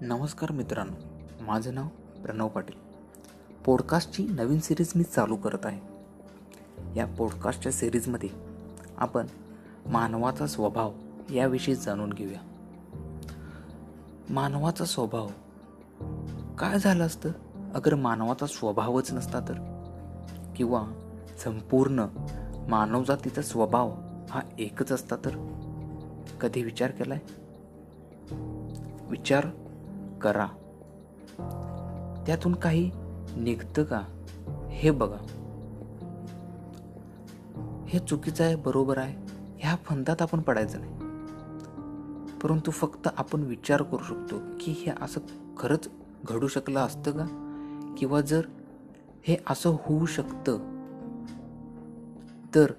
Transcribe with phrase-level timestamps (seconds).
[0.00, 0.94] नमस्कार मित्रांनो
[1.40, 1.86] माझं नाव
[2.22, 2.76] प्रणव पाटील.
[3.66, 5.80] पॉडकास्टची नवीन सिरीज मी चालू करत आहे.
[6.96, 8.28] या पॉडकास्टच्या सिरीजमध्ये
[8.96, 9.26] आपण
[9.86, 10.92] मानवाचा स्वभाव
[11.32, 12.40] याविषयी जाणून घेऊया.
[14.30, 15.26] मानवाचा स्वभाव
[16.58, 17.28] काय झालं असतं?
[17.74, 19.84] अगर मानवाचा स्वभावच नसता तर?
[20.56, 20.86] किंवा
[21.44, 22.06] संपूर्ण
[22.68, 23.90] मानवजातीचा स्वभाव
[24.30, 25.30] हा एकच असता तर?
[26.40, 27.18] कधी विचार केलाय?
[29.08, 29.46] विचार
[30.22, 30.46] करा.
[32.26, 32.90] त्यातून काही
[33.36, 34.02] निघतं का?
[34.70, 35.16] हे बघा.
[37.86, 39.32] हे चुकीचं आहे बरोबर आहे.
[39.58, 40.92] ह्या फंदात आपण पडायचं नाही.
[42.42, 45.20] परंतु फक्त आपण विचार करू शकतो की हे असं
[45.58, 45.88] खरंच
[46.28, 47.44] घडू शकलं असतं का?
[47.98, 48.40] किंवा जर
[49.22, 50.58] हे असं होऊ शकतं
[52.54, 52.70] तर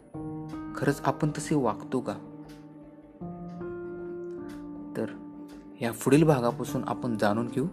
[0.76, 2.14] खरंच आपण तसे वागतो का?
[4.98, 5.29] तर
[5.82, 7.66] या पुढील भागापासून आपण जाणून घेऊ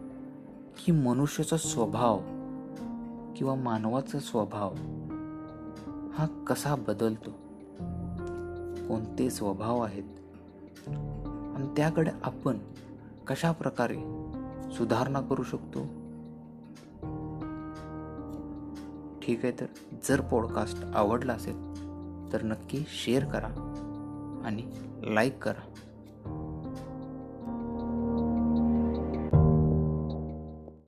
[0.79, 2.19] की मनुष्याचा स्वभाव
[3.37, 4.75] किंवा मानवाचा स्वभाव
[6.15, 7.31] हा कसा बदलतो.
[8.89, 10.05] कोणते स्वभाव आहेत?
[11.57, 12.59] आणि त्याकडे आपण
[13.27, 13.98] कशा प्रकारे
[14.73, 15.85] सुधारणा करू शकतो?
[19.23, 19.67] ठीक आहे तर
[20.05, 21.57] जर पॉडकास्ट आवडला असेल
[22.33, 23.73] तर नक्की शेअर करा
[24.45, 24.70] आणि
[25.15, 25.75] लाईक करा.